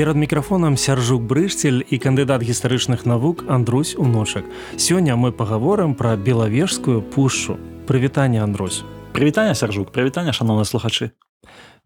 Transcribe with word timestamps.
перад 0.00 0.16
мікрафонам 0.16 0.76
сяржук 0.80 1.20
брышцель 1.28 1.84
і 1.84 2.00
кандыдат 2.00 2.40
гістарычных 2.40 3.04
навук 3.04 3.44
Андрусь 3.52 3.92
уночак. 4.00 4.48
Сёння 4.80 5.12
мы 5.12 5.28
пагаворым 5.30 5.92
пра 5.94 6.16
белавежскую 6.16 7.02
пушчу. 7.02 7.60
Прывітанне 7.84 8.40
Андрусь. 8.40 8.80
Прывітанне 9.12 9.52
сяржук 9.52 9.92
прывітанне 9.92 10.32
шаноўныя 10.32 10.64
слухачы. 10.64 11.12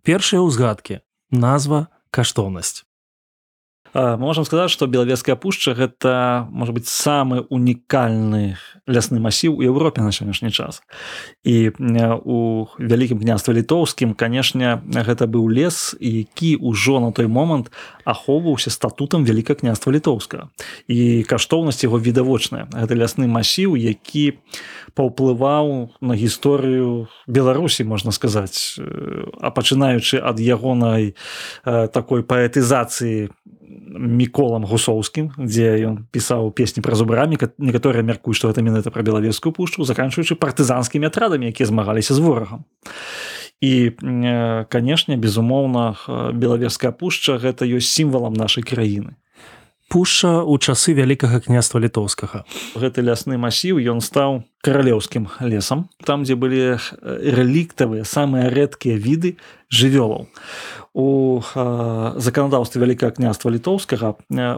Першыя 0.07 0.47
ўзгадкі. 0.47 1.03
Назва 1.35 1.91
каштоўнасць 2.15 2.87
можам 3.95 4.45
сказаць 4.45 4.71
што 4.75 4.87
белавеская 4.91 5.37
пушча 5.39 5.75
гэта 5.75 6.47
можа 6.51 6.73
быть 6.75 6.91
самы 6.91 7.47
унікальны 7.47 8.59
лясны 8.91 9.21
масіў 9.23 9.57
у 9.57 9.63
Еўропе 9.63 10.03
на 10.03 10.11
сённяшні 10.13 10.51
час. 10.51 10.83
І 11.45 11.71
у 12.25 12.67
вялікім 12.79 13.23
княстве 13.23 13.55
літоўскім 13.55 14.15
канешне 14.15 14.83
гэта 14.85 15.31
быў 15.31 15.49
лес 15.49 15.95
які 16.01 16.59
ўжо 16.61 17.01
на 17.01 17.13
той 17.13 17.27
момант 17.27 17.71
ахоўваўся 18.05 18.71
статутам 18.71 19.25
вяліка 19.25 19.55
княства 19.55 19.93
літоўска 19.93 20.51
і 20.89 21.23
каштоўнасць 21.25 21.87
яго 21.87 21.99
відавочная 22.03 22.67
гэта 22.75 22.99
лясны 22.99 23.31
масіў 23.31 23.79
які 23.79 24.37
паўплываў 24.95 25.95
на 26.01 26.15
гісторыю 26.15 27.09
беларусі 27.27 27.85
можна 27.85 28.13
сказаць. 28.13 28.79
А 29.41 29.51
пачынаючы 29.51 30.19
ад 30.19 30.41
ягонай 30.41 31.15
такой 31.65 32.23
паэтызацыі 32.23 33.31
міколам 33.93 34.65
гусоўскім 34.65 35.33
дзе 35.39 35.77
ён 35.85 36.09
пісаў 36.11 36.51
песні 36.57 36.83
пра 36.83 36.97
зубрамі 36.97 37.39
некаторыя 37.59 38.03
мяркуюць 38.03 38.39
што 38.39 38.51
гэта 38.51 38.65
менавіта 38.65 38.91
пра 38.95 39.05
белавескую 39.05 39.53
пушчу 39.53 39.85
заканчваючы 39.85 40.35
партызанскімі 40.41 41.09
атрадамі 41.09 41.53
якія 41.53 41.69
змагаліся 41.69 42.17
з 42.17 42.25
ворагам 42.25 42.65
і 43.61 43.93
канешне 44.69 45.17
безумоўна 45.17 45.97
белавеская 46.33 46.93
пушча 46.93 47.39
гэта 47.39 47.69
ёсць 47.69 47.93
сімвалам 47.93 48.33
нашай 48.33 48.65
краіны 48.65 49.17
пушча 49.89 50.43
ў 50.43 50.55
часы 50.59 50.95
вялікага 50.97 51.41
княства 51.45 51.79
літоўскага. 51.83 52.45
Гэты 52.79 53.05
лясны 53.05 53.37
масіў 53.37 53.79
ён 53.81 54.01
стаў 54.01 54.45
каралеўскім 54.65 55.29
лесам 55.45 55.89
там 56.05 56.25
дзе 56.25 56.35
былі 56.39 56.81
рэліктавыя 57.05 58.09
самыя 58.09 58.49
рэдкія 58.49 58.97
віды 58.97 59.37
жывёлаў. 59.69 60.31
У 60.95 61.07
заканадаўстве 62.17 62.81
вялікага 62.81 63.19
княства 63.19 63.51
літоўскага 63.53 64.17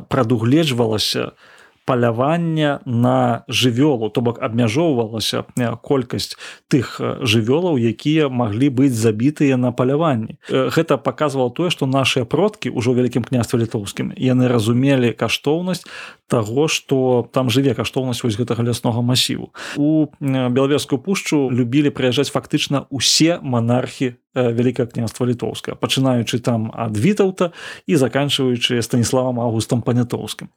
прадугледжвалася 0.08 1.32
у 1.32 1.56
палявання 1.87 2.81
на 2.84 3.45
жывёлу 3.48 4.11
то 4.11 4.20
бок 4.20 4.42
абмяжоўвалася 4.42 5.47
колькасць 5.83 6.34
тых 6.69 6.98
жывёлаў 7.23 7.78
якія 7.78 8.28
маглі 8.28 8.69
быць 8.75 8.93
забітыя 8.93 9.56
на 9.56 9.70
паляванні. 9.70 10.43
Гэта 10.51 10.98
паказвала 10.98 11.51
тое 11.55 11.70
што 11.70 11.87
нашыя 11.87 12.27
продкі 12.27 12.75
ўжо 12.75 12.93
вялікім 12.93 13.23
княстве 13.23 13.62
літоўскім 13.62 14.12
яны 14.19 14.51
разумелі 14.51 15.15
каштоўнасць 15.15 15.87
таго 16.27 16.67
што 16.67 17.31
там 17.31 17.48
жыве 17.55 17.78
каштоўнасць 17.78 18.27
вось 18.27 18.37
гэтага 18.37 18.67
ляснога 18.67 19.00
масіву. 19.00 19.55
У 19.78 20.11
белавежскую 20.21 20.99
пушчу 20.99 21.49
любілі 21.55 21.94
прыязджаць 21.94 22.34
фактычна 22.34 22.91
усе 22.91 23.39
манархі 23.41 24.19
вялікае 24.34 24.91
княства 24.91 25.25
літоўска 25.25 25.78
пачынаючы 25.78 26.43
там 26.43 26.69
ад 26.75 26.99
вітаўта 26.99 27.55
і 27.87 27.97
заканчваючы 27.97 28.83
станіславам 28.83 29.41
августам 29.41 29.87
панятоўскім 29.87 30.50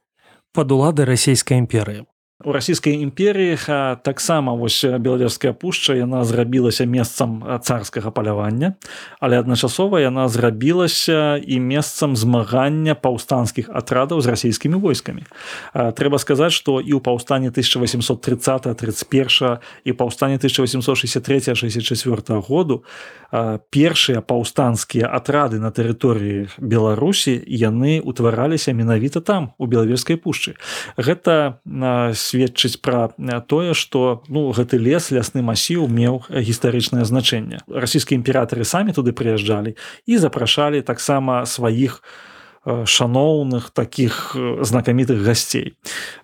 пад 0.56 0.72
улады 0.74 1.04
расійскай 1.08 1.58
імперыі 1.62 2.06
у 2.44 2.52
расійскай 2.52 3.02
імперіі 3.02 3.58
таксама 4.02 4.54
вось 4.54 4.84
белавежская 4.84 5.52
пушча 5.52 5.94
яна 5.94 6.24
зрабілася 6.24 6.84
месцам 6.86 7.44
царскага 7.62 8.10
палявання 8.10 8.74
але 9.20 9.38
адначасова 9.38 10.00
яна 10.00 10.28
зрабілася 10.28 11.36
і 11.36 11.60
месцам 11.60 12.16
змагання 12.16 12.94
паўстанцкіх 12.94 13.68
атрадаў 13.68 14.20
з 14.20 14.26
расійскімі 14.26 14.80
войскамі. 14.80 15.22
Трэба 15.74 16.18
сказаць 16.18 16.56
што 16.56 16.80
і 16.80 16.96
ў 16.96 17.00
паўстане 17.00 17.52
1830 17.52 18.72
31 18.76 19.58
і 19.84 19.92
паўстане 19.92 20.40
1863 20.40 21.54
64 21.54 22.40
году 22.40 22.84
першыя 23.70 24.20
паўстанцкія 24.20 25.12
атрады 25.12 25.60
на 25.60 25.70
тэрыторыі 25.70 26.48
беларусі 26.58 27.36
яны 27.46 28.00
утвараліся 28.00 28.72
менавіта 28.72 29.20
там 29.20 29.52
у 29.58 29.66
белавежскай 29.66 30.16
пушчы. 30.16 30.56
Гэта 30.96 31.60
на 31.64 32.14
сведчыць 32.30 32.78
пра 32.78 33.10
тое 33.50 33.74
што 33.74 34.22
ну 34.30 34.50
гэты 34.54 34.78
лес 34.78 35.10
лясны 35.10 35.42
масіў 35.42 35.90
меў 35.90 36.22
гістарычнае 36.30 37.04
значэнне. 37.04 37.66
Расійскія 37.66 38.18
імператары 38.18 38.64
самі 38.64 38.94
туды 38.94 39.10
прыязджалі 39.12 39.74
і 40.06 40.14
запрашалі 40.18 40.86
таксама 40.86 41.42
сваіх 41.46 42.02
шаноўных 42.64 43.70
таких 43.72 44.36
знакамітых 44.60 45.24
гасцей. 45.24 45.74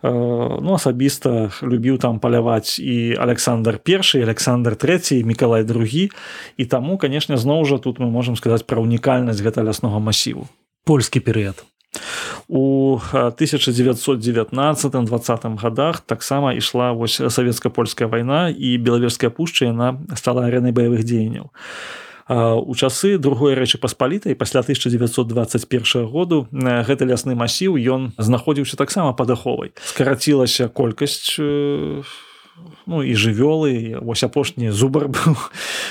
Ну 0.02 0.76
асабіста 0.76 1.50
любіў 1.62 1.96
там 1.98 2.20
паляваць 2.20 2.76
і 2.78 3.16
александр 3.16 3.80
першы 3.80 4.20
александр 4.22 4.76
третий 4.76 5.24
мікалай 5.24 5.64
другі. 5.64 6.12
І 6.56 6.64
таму 6.64 6.98
канешне 6.98 7.40
зноў 7.40 7.64
жа 7.64 7.78
тут 7.78 7.98
мы 7.98 8.12
можемм 8.12 8.36
сказаць 8.36 8.68
пра 8.68 8.84
унікальнасць 8.84 9.40
гэта 9.40 9.64
ляснога 9.64 9.98
масіву. 9.98 10.44
Польскі 10.84 11.24
перыяд 11.24 11.64
у 12.48 12.98
1919 13.12 14.92
20 14.92 15.44
годах 15.60 16.00
таксама 16.00 16.54
ішла 16.54 16.92
вось 16.92 17.20
савецка-польская 17.20 18.08
вайна 18.08 18.48
і 18.50 18.76
белавежская 18.78 19.30
пушча 19.30 19.66
яна 19.66 20.00
стала 20.14 20.46
арэнай 20.46 20.72
баявых 20.72 21.04
дзеянняў. 21.04 21.50
У 22.28 22.74
часы 22.74 23.18
другой 23.18 23.54
рэчы 23.54 23.78
паспалітай 23.78 24.34
пасля 24.34 24.60
1921 24.66 26.10
году 26.10 26.48
гэты 26.50 27.06
лясны 27.06 27.38
масіў 27.38 27.78
ён 27.78 28.10
знаходзіўся 28.18 28.74
таксама 28.76 29.14
пад 29.14 29.30
аховай. 29.30 29.70
Скарацілася 29.78 30.66
колькасць 30.66 31.38
у 31.38 32.02
ну 32.86 33.02
і 33.02 33.12
жывёлы 33.14 33.98
вось 34.00 34.22
апошні 34.22 34.70
зубар 34.70 35.08
быў 35.14 35.36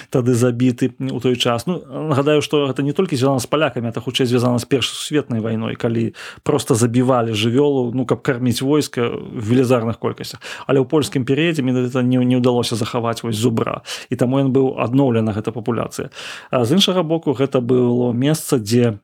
тады 0.09 0.33
забіты 0.33 0.95
у 0.99 1.19
той 1.19 1.35
час. 1.35 1.67
Ну 1.67 1.83
нагадаю 1.85 2.41
што 2.41 2.67
гэта 2.67 2.83
не 2.83 2.93
толькі 2.93 3.15
звязана 3.15 3.39
з 3.39 3.47
палякамі 3.51 3.91
это 3.91 4.01
хутчэй 4.01 4.25
звязана 4.25 4.59
з 4.59 4.65
першай 4.65 4.95
сусветнай 4.95 5.39
вайной 5.39 5.75
калі 5.75 6.15
просто 6.43 6.75
забівалі 6.75 7.35
жывёлу 7.35 7.91
ну 7.93 8.05
каб 8.05 8.21
карміць 8.21 8.61
войска 8.61 9.11
велізарных 9.11 9.99
колькасцях. 9.99 10.39
Але 10.67 10.79
ў 10.79 10.87
польскім 10.87 11.25
перыядзе 11.25 11.61
менавіта 11.61 12.01
не, 12.01 12.17
не 12.17 12.37
ўдалося 12.39 12.75
захаваць 12.75 13.23
вось 13.23 13.35
зубра 13.35 13.83
і 14.09 14.15
таму 14.15 14.39
ён 14.39 14.51
быў 14.55 14.79
адноўлена 14.79 15.35
гэта 15.35 15.51
папуляцыя. 15.51 16.09
З 16.51 16.69
іншага 16.71 17.03
боку 17.03 17.35
гэта 17.35 17.59
было 17.59 18.13
месца 18.13 18.57
дзе 18.59 18.99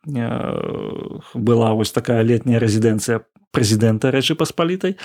была 1.34 1.74
вось 1.74 1.92
такая 1.92 2.24
летняя 2.24 2.60
рэзідэнцыя 2.60 3.31
прэзідэнта 3.52 4.12
рэчы 4.12 4.36
паспалітай. 4.36 4.96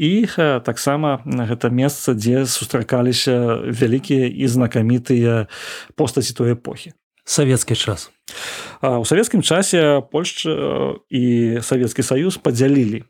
І 0.00 0.26
таксама 0.64 1.20
гэта 1.24 1.70
месца 1.70 2.16
дзе 2.16 2.44
сустракаліся 2.46 3.60
вялікія 3.68 4.28
і 4.28 4.44
знакамітыя 4.48 5.46
постаці 5.94 6.34
той 6.34 6.56
эпохі. 6.56 6.96
Савецкі 7.24 7.76
час. 7.76 8.10
У 8.82 9.04
савецкім 9.04 9.42
часе 9.42 10.02
Польшча 10.10 10.96
і 11.12 11.60
савецкі 11.62 12.02
саюз 12.02 12.40
падзялілі 12.40 13.04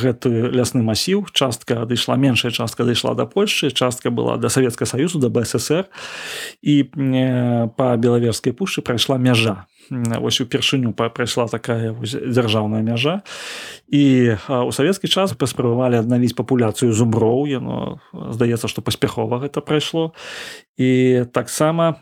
гэты 0.00 0.30
лясны 0.54 0.86
масіў. 0.86 1.26
Частка 1.34 1.82
адышла 1.82 2.14
меншая 2.14 2.54
частка 2.54 2.86
дайшла 2.86 3.12
да 3.18 3.26
Польшчы 3.26 3.74
частка 3.74 4.14
была 4.14 4.38
да 4.38 4.48
савецка 4.48 4.86
саюзу 4.86 5.18
да 5.18 5.28
бСр 5.28 5.90
і 6.62 6.74
па 7.74 7.96
белаверскай 7.98 8.54
пушчы 8.54 8.86
прайшла 8.86 9.18
мяжа 9.18 9.66
вось 9.90 10.40
упершыню 10.40 10.92
прайшла 10.92 11.46
такая 11.50 11.94
дзяржаўная 12.02 12.82
мяжа. 12.82 13.22
І 13.90 14.36
у 14.48 14.70
савецкі 14.70 15.10
час 15.10 15.34
паспрабавалі 15.34 15.98
аднавіць 15.98 16.38
папуляцыю 16.38 16.94
зуброў. 16.94 17.50
Яно 17.50 17.98
здаецца 18.14 18.70
што 18.70 18.82
паспяхова 18.82 19.42
гэта 19.42 19.60
прайшло. 19.60 20.14
І 20.78 21.26
таксама 21.34 21.98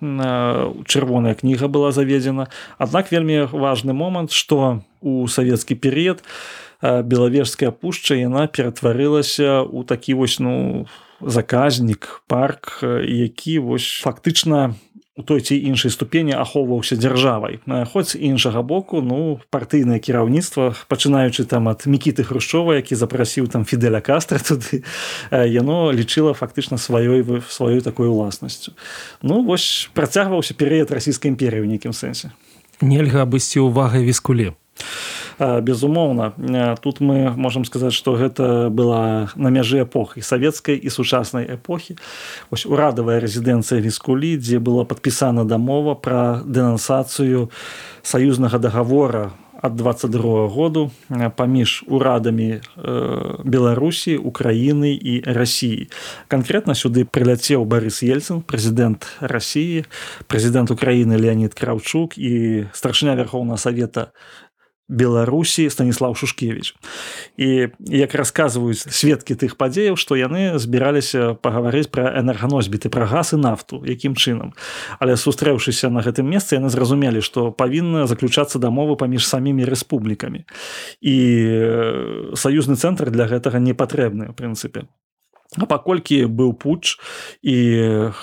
чырвоная 0.84 1.34
кніга 1.34 1.68
была 1.68 1.90
заведзена. 1.90 2.52
Аднак 2.76 3.10
вельмі 3.10 3.48
важны 3.48 3.96
момант 3.96 4.30
што 4.36 4.84
у 5.00 5.26
савецкі 5.26 5.74
перыяд 5.74 6.20
белавежская 6.82 7.70
пушча 7.70 8.14
яна 8.14 8.46
ператварылася 8.46 9.66
ў 9.66 9.82
такі 9.88 10.14
вось 10.14 10.38
ну 10.38 10.86
заказнік 11.20 12.22
парк 12.30 12.84
які 12.84 13.58
вось 13.58 13.98
фактычна 14.04 14.78
у 15.18 15.22
той 15.22 15.40
ці 15.40 15.58
іншай 15.58 15.90
ступені 15.90 16.38
ахоўваўся 16.38 16.94
дзяржавай. 16.94 17.58
Хоць 17.66 18.14
іншага 18.14 18.62
боку 18.62 19.02
ну 19.02 19.42
партыйнае 19.50 19.98
кіраўніцтва 19.98 20.78
пачынаючы 20.86 21.42
там 21.42 21.66
ад 21.66 21.82
мікіты 21.90 22.22
хрушчова 22.22 22.78
які 22.78 22.94
запрасіў 22.94 23.50
там 23.50 23.66
фідэля 23.66 23.98
кастра 23.98 24.38
туды 24.38 24.86
яно 25.34 25.90
лічыла 25.90 26.38
фактычна 26.38 26.78
сваёй 26.78 27.26
сваёй 27.50 27.82
такой 27.82 28.06
уласнасцю. 28.06 28.78
Ну 29.22 29.42
вось 29.42 29.90
працягваўся 29.92 30.54
перыяд 30.54 30.94
расійскай 30.94 31.34
імперыі 31.34 31.66
ў 31.66 31.68
нейкім 31.68 31.90
сэнсе. 31.90 32.30
Нельга 32.78 33.26
абысці 33.26 33.58
увагай 33.58 34.06
віскуле 34.06 34.54
безумоўна 35.38 36.32
тут 36.82 37.00
мы 37.00 37.30
можемм 37.30 37.64
сказаць 37.64 37.94
что 37.94 38.14
гэта 38.14 38.70
была 38.70 39.30
на 39.36 39.48
мяжы 39.48 39.82
эпохі 39.82 40.22
савецкай 40.22 40.76
і 40.76 40.90
сучаснай 40.90 41.46
эпохі 41.46 41.96
ось 42.50 42.66
урадавая 42.66 43.20
рэзідэнцыя 43.20 43.80
віскулі 43.80 44.36
дзе 44.36 44.58
была 44.58 44.84
падпісана 44.84 45.44
дамова 45.44 45.94
пра 45.94 46.42
дэнансацыю 46.44 47.50
саюзнага 48.02 48.58
дагавора 48.58 49.30
ад 49.62 49.76
22 49.76 50.48
году 50.48 50.90
паміж 51.36 51.84
урадамі 51.86 52.60
э, 52.76 53.42
беларусі 53.44 54.16
украіны 54.16 54.94
і 54.94 55.22
рассіі 55.26 55.90
канкрэтна 56.30 56.78
сюды 56.78 57.02
прыляцеў 57.02 57.66
барыс 57.66 58.02
ельцын 58.06 58.42
прэзідэнт 58.46 59.18
рассіі 59.18 59.82
прэзідэнт 60.30 60.70
украіны 60.70 61.18
леонид 61.18 61.58
краўчук 61.58 62.14
і 62.18 62.70
старшыня 62.70 63.18
верхоўна 63.18 63.58
савета 63.58 64.14
беларусі 64.88 65.70
станіслав 65.70 66.16
шушкевич. 66.16 66.74
І 67.36 67.68
як 67.86 68.14
расказваюць 68.14 68.88
сведкі 68.88 69.36
тых 69.36 69.56
падзеяў 69.60 69.96
што 70.00 70.16
яны 70.16 70.58
збіраліся 70.58 71.36
пагаварыць 71.38 71.92
пра 71.92 72.16
энерганосьбіты 72.18 72.88
пра 72.88 73.04
газ 73.06 73.36
і 73.36 73.40
нафту 73.44 73.84
якім 73.84 74.16
чынам. 74.16 74.56
Але 74.98 75.16
сустрэўшыся 75.16 75.92
на 75.92 76.00
гэтым 76.00 76.24
месцы 76.24 76.56
яны 76.56 76.72
зразумелі 76.72 77.20
што 77.20 77.52
павінна 77.52 78.06
заключацца 78.08 78.58
дамовы 78.58 78.96
паміж 78.96 79.28
самімі 79.28 79.68
рэспублікамі. 79.68 80.48
І 81.04 81.16
саюзны 82.34 82.76
цэнтр 82.80 83.12
для 83.12 83.28
гэтага 83.28 83.60
не 83.60 83.76
патрэбны 83.76 84.32
в 84.32 84.34
прынцыпе 84.34 84.88
А 85.56 85.64
паколькі 85.64 86.28
быў 86.28 86.52
путч 86.52 87.00
і 87.40 87.56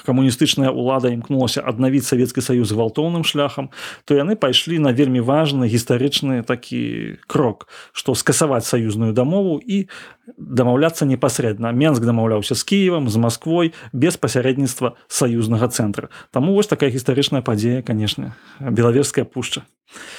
камуністычная 0.05 0.69
ўлада 0.69 1.09
імкнулася 1.09 1.65
аднавіць 1.65 2.05
савецкі 2.05 2.37
саюз 2.45 2.69
гвалтоўным 2.69 3.25
шляхам, 3.25 3.73
то 4.05 4.13
яны 4.13 4.37
пайшлі 4.37 4.77
на 4.77 4.93
вельмі 4.93 5.25
важны 5.25 5.65
гістарычны 5.65 6.45
такі 6.45 7.17
крок, 7.25 7.65
што 7.97 8.13
скасаваць 8.13 8.69
саюзную 8.69 9.09
дамову 9.09 9.57
і 9.57 9.89
дамаўляцца 10.37 11.09
непасрэдна. 11.09 11.73
Менск 11.73 12.05
дамаўляўся 12.05 12.53
з 12.53 12.61
Кіевам, 12.61 13.09
з 13.09 13.17
Масквой 13.17 13.73
без 13.89 14.21
пасярэдніцтва 14.21 14.93
саюзнага 15.09 15.65
цэнтра. 15.73 16.13
Таму 16.29 16.53
вось 16.53 16.69
такая 16.69 16.93
гістарычная 16.93 17.41
падзея, 17.41 17.81
канешне, 17.81 18.37
белавежская 18.61 19.25
пушча. 19.25 19.65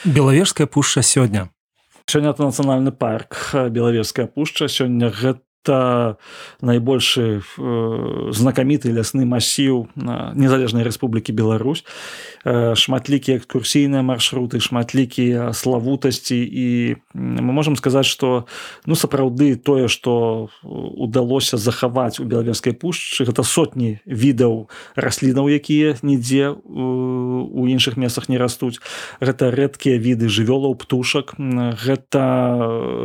Белавежская 0.02 0.67
пушча 0.67 1.06
сёння. 1.06 1.55
Сёння 2.06 2.31
это 2.31 2.43
нацыянальны 2.43 2.91
парк 2.91 3.55
белавежская 3.55 4.26
пушча 4.26 4.67
сёння 4.67 5.11
гэта 5.11 5.45
это 5.66 6.16
найбольшы 6.60 7.42
э, 7.42 8.30
знакаміты 8.30 8.92
лясны 8.94 9.26
масіў 9.26 9.90
на 9.96 10.30
незалежнай 10.34 10.86
рэспублікі 10.86 11.34
Беларусь. 11.34 11.82
Э, 12.46 12.78
шматлікія 12.78 13.42
экскурсійныя 13.42 14.06
маршруты 14.06 14.62
шматлікія 14.62 15.50
славутасці 15.50 16.38
і 16.38 16.94
мы 17.10 17.50
можемм 17.50 17.74
сказаць 17.74 18.06
что 18.06 18.46
ну 18.86 18.94
сапраўды 18.94 19.56
тое 19.56 19.88
что 19.90 20.48
удалося 20.62 21.56
захаваць 21.56 22.20
у 22.20 22.24
белавежскай 22.24 22.70
пушчы 22.70 23.26
гэта 23.26 23.42
сотні 23.42 23.98
відаў 24.06 24.70
раслінаў 24.94 25.50
якія 25.50 25.98
нідзе 26.06 26.54
у 26.54 27.66
іншых 27.66 27.98
месцах 27.98 28.30
не 28.30 28.38
растуць 28.38 28.78
гэта 29.18 29.50
рэдкія 29.50 29.98
віды 29.98 30.30
жывёлаў 30.30 30.78
птушак 30.78 31.34
гэта 31.34 32.22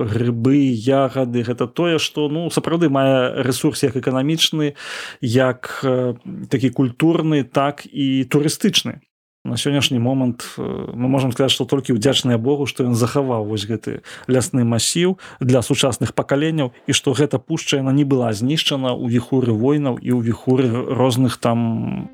грыбы 0.05 0.69
ягады 0.69 1.41
гэта 1.41 1.65
тое 1.65 1.97
что 1.97 2.29
ну 2.29 2.50
сапраўды 2.51 2.89
мае 2.89 3.44
ресурс 3.44 3.83
як 3.83 3.95
эканамічны 3.95 4.75
як 5.21 5.81
э, 5.83 6.15
такі 6.50 6.69
культурны 6.69 7.44
так 7.44 7.86
і 7.86 8.27
турыстычны. 8.30 9.01
На 9.44 9.57
сённяшні 9.57 9.98
момант 9.98 10.45
э, 10.57 10.62
мы 10.94 11.09
можемм 11.09 11.33
сказаць 11.33 11.51
што 11.51 11.65
толькі 11.65 11.98
ўдзячныя 11.98 12.38
Богу 12.38 12.69
што 12.69 12.86
ён 12.86 12.94
захаваў 12.94 13.50
вось 13.50 13.65
гэты 13.65 14.06
лясны 14.30 14.62
масіў 14.62 15.18
для 15.42 15.65
сучасных 15.65 16.13
пакаленняў 16.13 16.77
і 16.86 16.92
што 16.94 17.18
гэта 17.18 17.42
пушча 17.42 17.81
яна 17.81 17.89
не 17.89 18.06
была 18.06 18.30
знішчана 18.38 18.94
ў 18.94 19.09
віхуры 19.09 19.57
войнаў 19.57 19.97
і 19.97 20.13
ў 20.13 20.19
віхуры 20.21 20.69
розных 20.69 21.42
там 21.42 22.13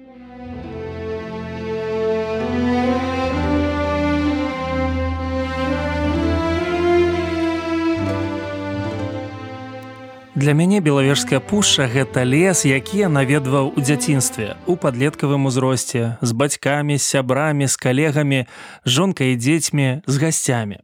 Для 10.37 10.53
мяне 10.53 10.81
белавежская 10.85 11.39
пушча 11.41 11.87
гэта 11.89 12.21
лес, 12.21 12.61
які 12.61 12.99
я 12.99 13.07
наведваў 13.09 13.71
у 13.73 13.81
дзяцінстве, 13.81 14.53
у 14.69 14.75
падлеткавым 14.77 15.49
узросце, 15.49 16.21
з 16.21 16.29
бацькамі, 16.37 16.99
з 17.01 17.07
сябрамі, 17.09 17.65
з 17.65 17.73
калегамі, 17.73 18.45
жонкай 18.85 19.33
і 19.33 19.39
дзецьмі, 19.41 20.05
з 20.05 20.21
гасцямі. 20.21 20.77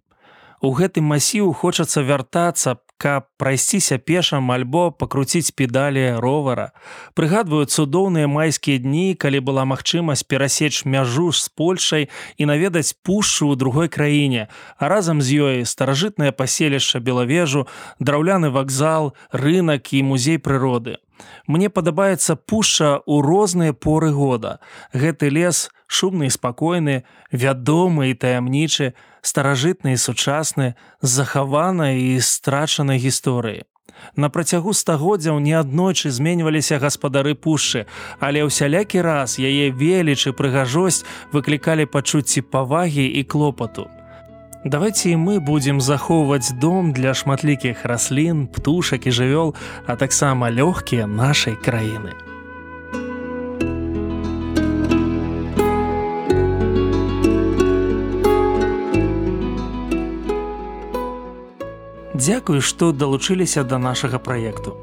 У 0.58 0.74
гэтым 0.74 1.06
масіў 1.06 1.54
хочацца 1.54 2.02
вяртацца, 2.02 2.82
каб 2.98 3.28
прайсціся 3.38 3.98
пешам 3.98 4.52
альбо 4.52 4.92
пакруціць 4.92 5.52
педалі 5.52 6.16
ровара. 6.24 6.72
Прыгадваюць 7.14 7.74
цудоўныя 7.74 8.28
майскія 8.28 8.80
дні, 8.80 9.16
калі 9.16 9.40
была 9.40 9.66
магчымасць 9.66 10.24
перасеч 10.24 10.86
мяжу 10.86 11.32
з 11.32 11.50
Польшай 11.50 12.10
і 12.38 12.48
наведаць 12.48 12.96
пушчу 13.04 13.52
ў 13.52 13.60
другой 13.60 13.90
краіне, 13.90 14.48
а 14.78 14.88
разам 14.88 15.22
з 15.22 15.40
ёй 15.44 15.58
старажытнае 15.66 16.32
паселішча 16.32 17.00
белавежу, 17.00 17.68
драўляны 18.00 18.50
вакзал, 18.50 19.14
рынак 19.32 19.94
і 19.94 20.04
музей 20.04 20.38
прыроды. 20.38 20.98
Мне 21.48 21.70
падабаецца 21.70 22.36
пушча 22.36 23.04
ў 23.04 23.22
розныя 23.22 23.74
поры 23.74 24.12
года. 24.12 24.60
Гэты 24.94 25.30
лес 25.30 25.70
шумны 25.94 26.30
і 26.30 26.34
спакойны, 26.34 27.04
вядомы 27.32 28.10
і 28.10 28.18
таямнічы, 28.18 28.94
старажытны 29.22 29.94
і 29.94 30.02
сучасны, 30.02 30.74
захаванай 31.02 32.02
і 32.02 32.20
страчанай 32.20 32.98
гісторыі. 32.98 33.64
На 34.16 34.30
працягу 34.30 34.74
стагоддзяў 34.74 35.40
неаднойчы 35.40 36.12
зменьваліся 36.12 36.80
гаспадары 36.82 37.34
пушчы, 37.36 37.86
але 38.20 38.44
ўсялякі 38.44 39.06
раз 39.06 39.38
яе 39.40 39.70
веліч 39.72 40.28
і 40.28 40.36
прыгажосць 40.38 41.06
выклікалі 41.32 41.86
пачуцці 41.86 42.42
павагі 42.42 43.06
і 43.06 43.24
клопату. 43.24 43.88
Давайце 44.66 45.12
і 45.12 45.18
мы 45.20 45.40
будзем 45.40 45.82
захоўваць 45.82 46.56
дом 46.56 46.94
для 46.96 47.14
шматлікіх 47.14 47.86
раслін, 47.86 48.48
птушак 48.48 49.08
і 49.08 49.12
жывёл, 49.12 49.56
а 49.86 49.96
таксама 49.96 50.48
лёгкія 50.50 51.06
нашай 51.06 51.60
краіны. 51.60 52.33
Дзякую, 62.24 62.62
што 62.64 62.96
далучыліся 62.96 63.68
да 63.68 63.76
нашага 63.84 64.16
праекту. 64.16 64.80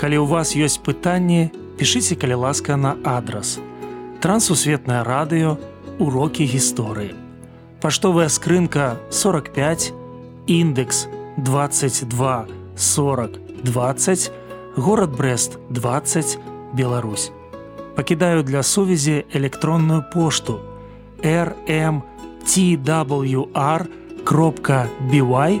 Калі 0.00 0.24
ў 0.24 0.26
вас 0.30 0.56
ёсць 0.56 0.80
пытанні, 0.80 1.52
пішыце 1.76 2.16
калі 2.16 2.48
ласка 2.48 2.80
на 2.80 2.96
адрас. 3.04 3.60
Трансусветнае 4.24 5.04
радыё, 5.04 5.60
урокі 6.00 6.48
гісторыі. 6.48 7.12
Паштовая 7.84 8.32
скрынка 8.32 8.96
45, 9.12 9.92
індекс 10.48 11.12
22 11.36 12.48
40 12.76 13.36
20, 13.68 14.32
горад 14.76 15.10
Брест 15.12 15.58
20, 15.68 16.38
Беларусь. 16.72 17.32
Пакідаю 17.96 18.42
для 18.42 18.62
сувязі 18.62 19.28
электронную 19.34 20.04
пошту 20.14 20.60
rmtwr 21.20 22.00
кропка 24.24 24.88
by 25.12 25.60